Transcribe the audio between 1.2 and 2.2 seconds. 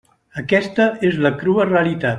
la crua realitat.